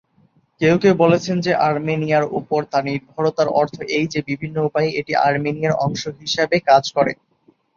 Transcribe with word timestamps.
কেউ 0.61 0.75
কেউ 0.83 1.03
বলেছেন 1.03 1.35
যে 1.41 1.51
আর্মেনিয়ার 1.67 2.25
উপর 2.39 2.59
তার 2.71 2.83
নির্ভরতার 2.89 3.49
অর্থ 3.59 3.75
এই 3.97 4.05
যে, 4.07 4.19
বিভিন্ন 4.29 4.57
উপায়ে 4.67 4.89
এটি 4.99 5.13
আর্মেনিয়ার 5.27 5.79
অংশ 5.85 6.01
হিসাবে 6.21 6.55
কাজ 6.69 6.83
করে। 6.95 7.11